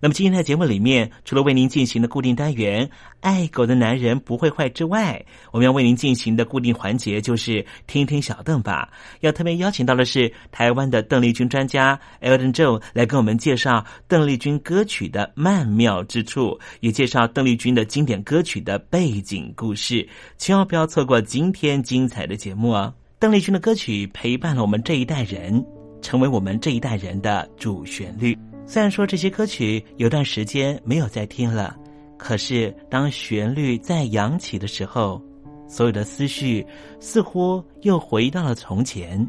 [0.00, 2.88] 那么今天在节目里面，除了为您进行的固定单元
[3.20, 8.88] “爱狗的男人不会坏”之外，我们要为您进行的固定环节就是“听听小邓吧”。
[9.20, 20.08] 要特别邀请到的是台湾的邓丽君专家 Elton Joe 来跟我们介绍邓丽君歌曲的曼妙之处，也介绍邓丽君的经典歌曲的背景故事。
[20.36, 22.94] 千万不要错过今天精彩的节目哦！
[23.18, 25.64] 邓丽君的歌曲陪伴了我们这一代人。
[26.00, 28.38] 成为我们这一代人的主旋律。
[28.70, 31.74] 虽然说这些歌曲有段时间没有再听了，
[32.18, 35.20] 可是当旋律再扬起的时候，
[35.66, 36.64] 所有的思绪
[37.00, 39.26] 似乎又回到了从前。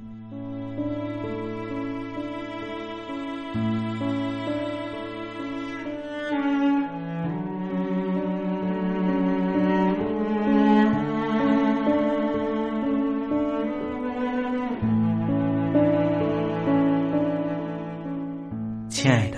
[19.02, 19.38] 亲爱的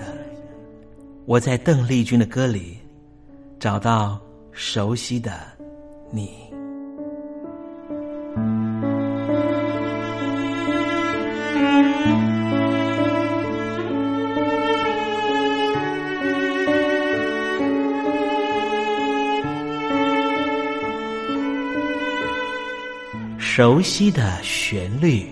[1.27, 2.79] 我在邓丽君的歌里
[3.59, 4.19] 找到
[4.51, 5.39] 熟悉的
[6.09, 6.31] 你，
[23.37, 25.30] 熟悉的旋律。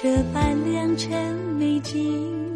[0.00, 2.54] 这般良辰美景，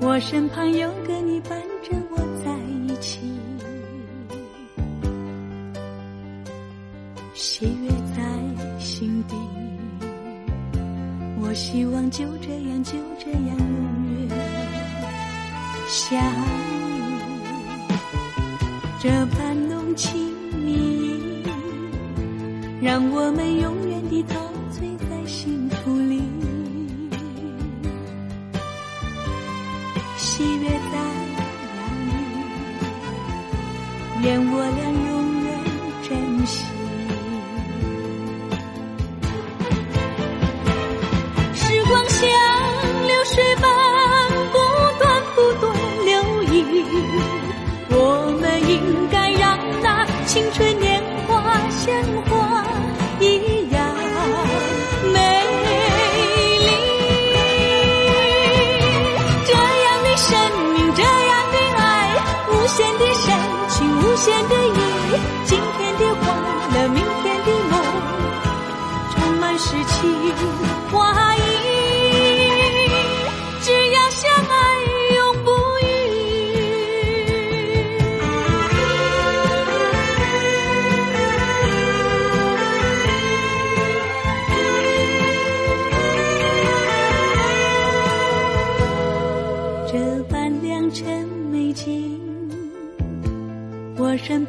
[0.00, 2.56] 我身旁有个你伴着我在
[2.86, 3.20] 一起。
[7.34, 8.22] 喜悦在
[8.78, 9.36] 心底，
[11.38, 14.38] 我希望就这样，就这样永远
[15.86, 17.02] 相依。
[19.02, 20.18] 这般浓情
[20.64, 21.44] 蜜意，
[22.80, 25.69] 让我们永远地陶醉在心。
[34.30, 34.89] 愿我俩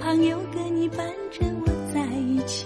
[0.01, 2.65] 旁有个你伴着我在一起，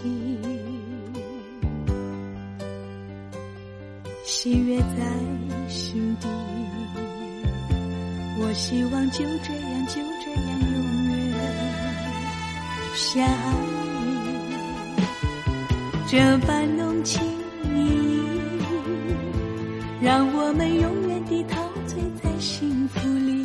[4.23, 5.03] 喜悦在
[5.67, 6.27] 心底。
[8.39, 10.75] 我希望就这样就这样永
[11.09, 11.35] 远
[12.95, 13.21] 相
[13.65, 13.67] 依，
[16.07, 17.21] 这般浓情
[17.73, 18.21] 蜜意，
[20.01, 23.44] 让我们永远地陶醉在幸福里。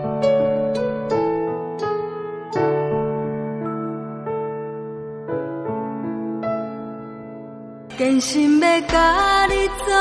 [8.01, 9.93] 真心要甲你作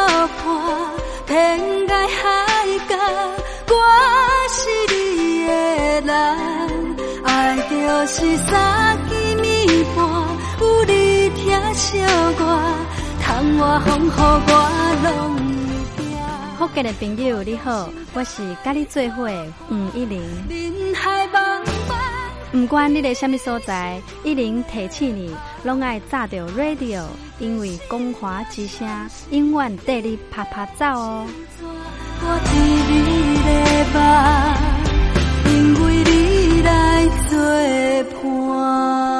[0.43, 0.49] 伴，
[1.27, 2.97] 天涯海角，
[3.69, 3.75] 我
[4.49, 5.53] 是你的
[6.07, 6.11] 人。
[7.25, 7.29] 爱
[7.69, 9.99] 就是三更暝半，
[10.61, 11.99] 有你听小
[12.39, 12.43] 歌，
[13.21, 14.51] 窗外风雨我
[15.05, 15.37] 拢
[15.69, 16.09] 会惊。
[16.59, 19.29] 福建的朋友你好，我是甲你做伙
[19.69, 20.23] 吴一玲。
[20.49, 21.27] 人海
[22.53, 22.61] 茫茫。
[22.61, 27.05] 不管你在什么所在，一零提起你，拢爱炸着 radio，
[27.39, 28.89] 因为光华之声
[29.31, 31.27] 永远带你啪啪走哦。
[32.23, 32.55] 我知
[32.91, 33.03] 你
[33.47, 33.51] 的
[33.95, 34.01] 梦，
[35.47, 35.53] 因
[35.85, 36.11] 为你
[36.63, 37.39] 来作
[38.23, 39.20] 伴。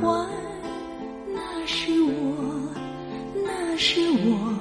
[0.00, 0.28] 幻。
[1.66, 2.74] 是我，
[3.44, 4.54] 那是我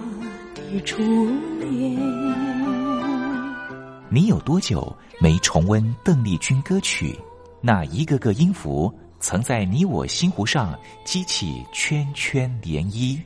[0.56, 0.98] 的初
[1.60, 2.00] 恋。
[4.10, 7.18] 你有多久没重温邓丽君歌曲？
[7.62, 13.20] 那一个个音符，曾在你我心湖上激起圈圈涟漪。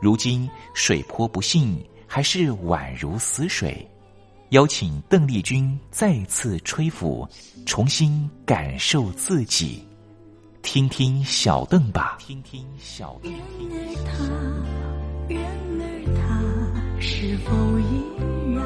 [0.00, 3.86] 如今水波不兴，还是宛如死水。
[4.50, 7.26] 邀请邓丽君再次吹拂，
[7.64, 9.82] 重新感受自己。
[10.62, 12.16] 听听小邓吧。
[12.20, 13.32] 听听小邓。
[15.28, 16.40] 人儿他
[17.00, 18.04] 是否依
[18.54, 18.62] 然？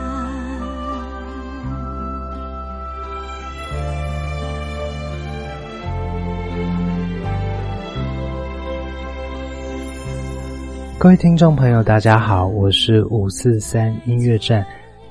[10.99, 14.65] 各位听众朋友，大家好，我是五四三音乐站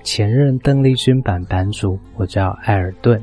[0.03, 3.21] 前任邓丽君版版主，我叫艾尔顿。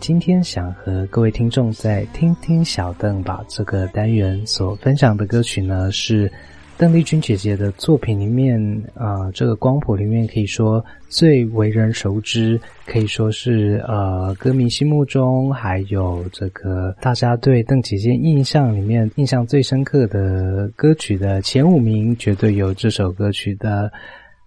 [0.00, 6.32] 今天想和各位听众再听听小邓把这个单元所分享的歌曲呢，是
[6.78, 8.58] 邓丽君姐姐的作品里面
[8.94, 23.92] 啊，这个光谱里面可以说最为人熟知，可以说是呃歌迷心目中还有这个大家对邓姐姐印象里面印象最深刻的歌曲的前五名，绝对有这首歌曲的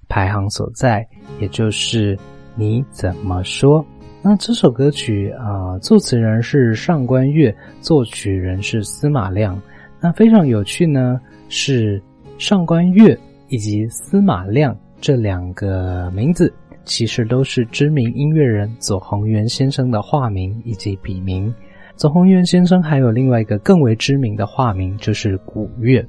[0.10, 1.08] 排行所在，
[1.40, 2.18] 也就是
[2.56, 3.86] 你怎么说。
[4.26, 9.62] 那这首歌曲啊，作词人是上官月，作曲人是司马亮。
[10.00, 12.02] 那非常有趣呢，是
[12.38, 16.54] 上官月以及司马亮这两个名字，
[16.86, 21.54] 其实都是知名音乐人左宏元先生的化名以及笔名。
[21.98, 26.04] 左宏元先生还有另外一个更为知名的化名，就是古月。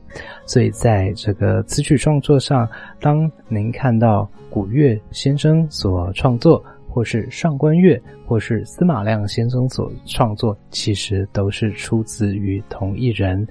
[0.46, 2.68] 所以在这个词曲创作上，
[3.00, 6.64] 当您看到古月先生所创作。
[6.94, 13.44] 或是上官月，或是司马亮先生所创作，其实都是出自于同一人，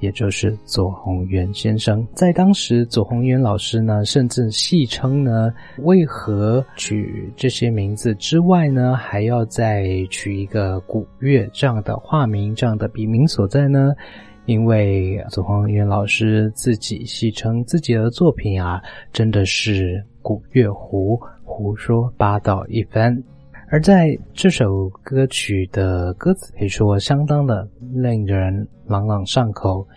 [0.00, 2.04] 也就是左宏元先生。
[2.12, 13.92] 在当时，左宏元老师呢，甚至戏称呢，为何取这些名字之外呢，还要再取一个古月这样的化名、这样的笔名所在呢？
[14.46, 21.18] 因为左宏元老师自己戏称自己的作品啊，真的是古月胡。
[21.42, 23.18] 胡说八道一番，
[23.70, 29.88] 而在这首歌曲的歌词可以说相当的令人朗朗上口，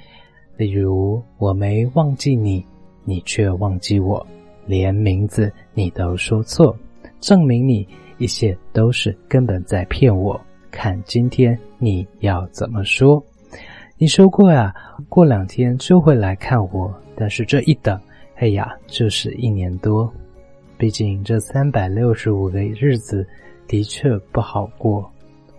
[0.55, 2.65] 例如，我没忘记你，
[3.03, 4.25] 你却忘记我，
[4.65, 6.73] 连名字你都说错，
[7.19, 7.85] 证明你
[8.17, 10.39] 一切都是根本在骗我。
[10.71, 13.21] 看今天你要怎么说？
[13.97, 14.73] 你说过呀，
[15.09, 17.99] 过两天就会来看我，但是这一等，
[18.37, 20.09] 哎呀，就是一年多。
[20.81, 23.23] 毕竟这三百六十五个日子
[23.67, 25.07] 的确不好过。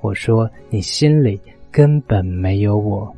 [0.01, 3.09] 我说你心里根本没有我，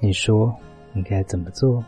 [0.00, 0.50] 你说
[0.94, 1.84] 你该怎么做？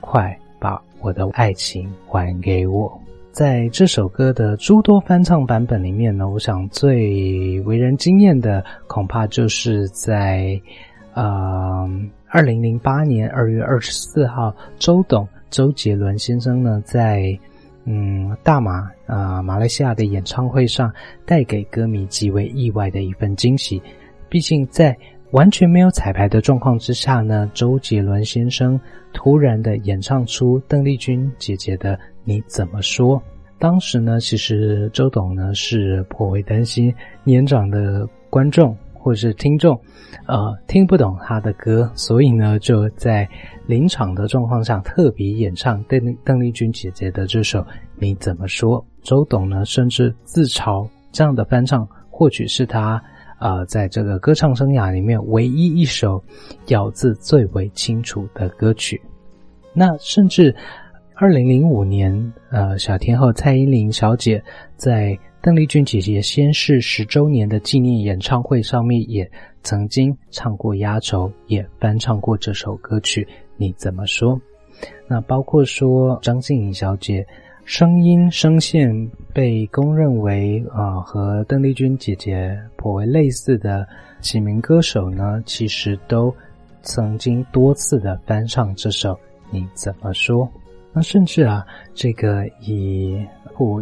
[0.00, 3.00] 快把我的爱情还给我！
[3.30, 10.60] 在这首歌的诸多翻唱版本里面呢，我想最为人惊艳的，恐怕就是在，
[11.14, 11.88] 呃，
[12.26, 17.38] 二零零八年二月二十四号，周董周杰伦先生呢在。
[17.84, 20.92] 嗯，大马啊，马来西亚的演唱会上
[21.26, 23.82] 带给歌迷极为意外的一份惊喜。
[24.28, 24.96] 毕竟在
[25.32, 28.80] 完全没有彩排的状况之下呢，周杰伦先生
[29.12, 33.18] 突然的演唱出邓丽君姐姐的《你怎么说》。
[33.58, 38.76] 当时呢，其实周董呢是颇为担心年长的观众。
[39.02, 39.76] 或者是听众，
[40.26, 43.28] 呃，听不懂他的歌，所以呢，就在
[43.66, 47.58] 临场的状况下特别演唱邓邓丽君姐姐的这首
[47.96, 48.80] 《你怎么说》。
[49.02, 53.02] 周董呢，甚至自嘲这样的翻唱，或许是他
[53.40, 56.22] 呃在这个歌唱生涯里面唯一一首
[56.68, 59.02] 咬字最为清楚的歌曲。
[59.74, 60.54] 那甚至
[61.16, 64.40] 二零零五年，呃，小天后蔡依林小姐
[64.76, 65.18] 在。
[65.42, 69.28] 邓丽君姐姐先逝十周年的纪念演唱会上面，也
[69.64, 73.26] 曾经唱过压轴，也翻唱过这首歌曲。
[73.56, 74.40] 你怎么说？
[75.08, 77.26] 那包括说张静颖小姐
[77.64, 83.84] 声音声线被公认为啊和邓丽君姐姐颇为类似的
[84.20, 86.32] 几名歌手呢，其实都
[86.82, 89.18] 曾经多次的翻唱这首。
[89.50, 90.48] 你怎么说？
[90.92, 93.26] 那甚至啊，这个以。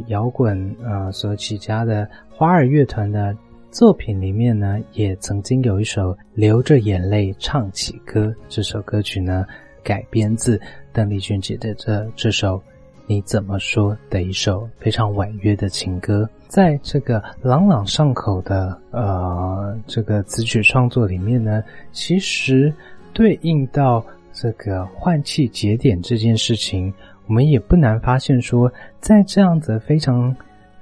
[0.08, 3.34] 摇滚啊，所起家的花儿乐团的
[3.70, 8.26] 作品里面呢，也曾经有一首《流着眼泪唱起歌》。
[8.46, 9.46] 这首歌曲呢，
[9.82, 10.60] 改编自
[10.92, 12.58] 邓丽君姐的这这首
[13.06, 16.28] 《你怎么说》的一首非常婉约的情歌。
[16.46, 22.70] 在这个朗朗上口的呃这个词曲创作里面呢，其实
[23.14, 26.92] 对应到这个换气节点这件事情。
[27.26, 30.34] 我们也不难发现，说在这样子非常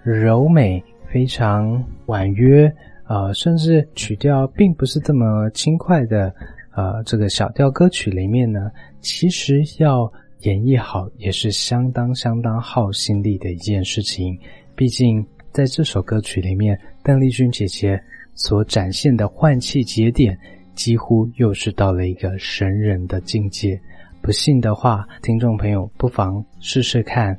[0.02, 0.82] 柔美、
[1.12, 2.72] 非常婉约，
[3.06, 6.34] 呃，甚至曲调并不是这么轻快的，
[6.74, 14.38] 呃，这个小调歌曲里面呢，其实要演绎好也是相当相当耗心力的一件事情。
[14.74, 18.00] 毕竟在这首歌曲里面，邓丽君姐姐
[18.34, 20.38] 所展现的换气节点，
[20.78, 23.78] 几乎又是到了一个神人的境界。
[24.22, 27.36] 不信的话，听众朋友不妨试试看，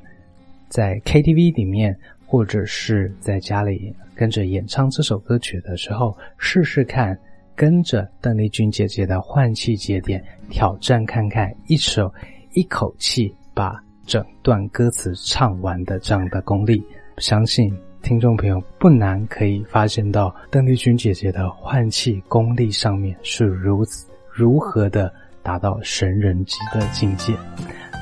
[0.67, 7.17] 在 KTV 里面，或者是在家里跟着演唱这首歌曲的时候，试试看
[7.55, 12.13] 跟着邓丽君姐姐的换气节点挑战看看，一首
[12.55, 16.83] 一口气把整段歌词唱完的这样的功力，
[17.19, 25.13] 相信听众朋友不难可以发现到邓丽君姐姐的换气功力上面是如此如何的。
[25.41, 27.33] 达到神人级的境界，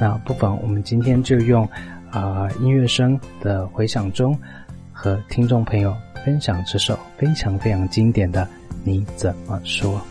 [0.02, 1.64] 那不妨我们今天就用
[2.10, 4.38] 啊音乐声的回响中，
[4.92, 8.44] 和听众朋友分享这首非常非常经典的
[8.84, 10.02] 《你怎么说》。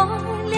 [0.00, 0.57] 我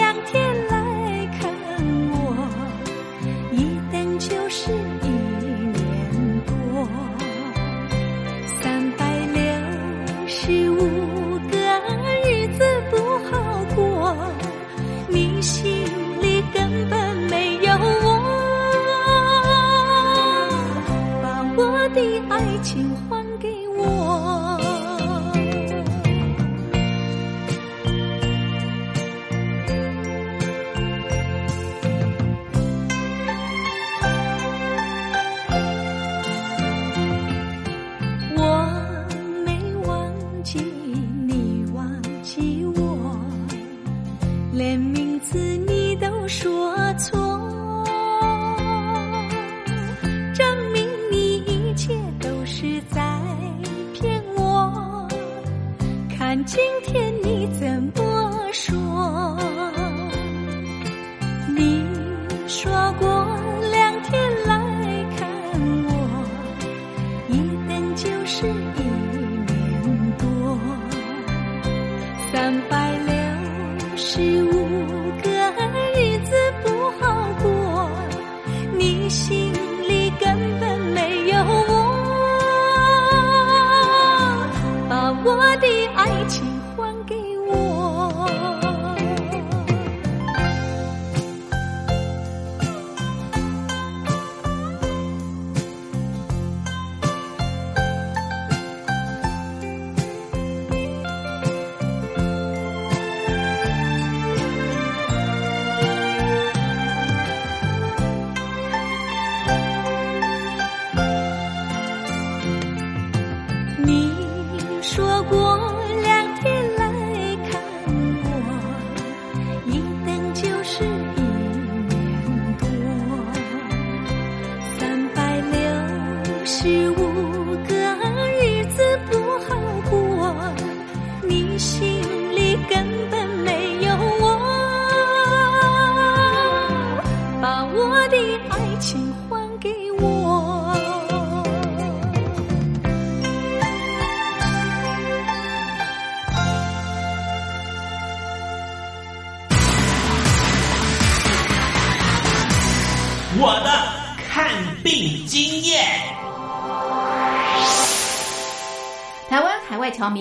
[56.31, 58.10] 看今天你怎么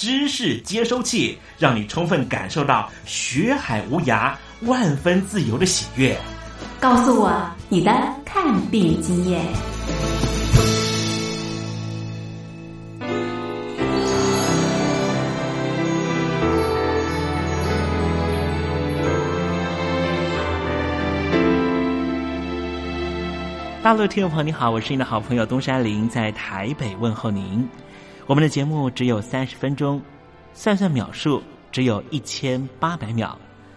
[0.00, 4.32] 知识接收器，让你充分感受到学海无涯、
[4.62, 6.16] 万分自由的喜悦。
[6.80, 7.30] 告诉我
[7.68, 7.92] 你的
[8.24, 9.44] 看病经验。
[23.82, 27.68] 大陆听众朋友，你好，我是你的好朋友东山林，在台北问候您。
[28.26, 30.00] 我们的节目只有三十分钟，
[30.54, 33.36] 算算秒数只有一千八百秒，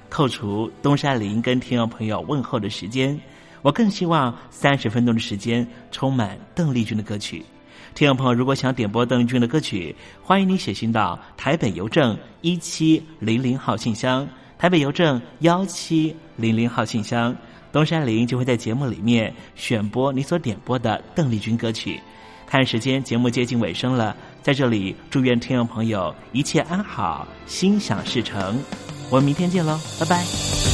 [0.10, 3.20] 扣除东山林跟听众朋友问候的时间，
[3.62, 7.44] 我更希望三十分钟的时间充满邓丽君的歌曲。
[7.96, 14.28] 听众朋友如果想点播邓丽君的歌曲，欢迎你写信到台北邮政一七零零号信箱，
[14.58, 17.36] 台北邮政幺七零零号信箱，
[17.72, 22.00] 东山林就会在节目里面选播你所点播的邓丽君歌曲。
[22.48, 24.16] 看时间，节目接近尾声了。
[24.44, 28.60] 在这里，祝愿听众朋友一切安好，心想事成。
[29.10, 30.73] 我们明天见喽，拜拜。